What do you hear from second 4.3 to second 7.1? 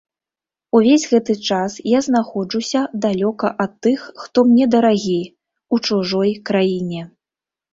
мне дарагі, у чужой краіне.